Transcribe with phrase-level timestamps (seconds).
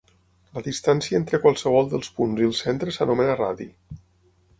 [0.57, 3.69] La distància entre qualsevol dels punts i el centre s'anomena radi.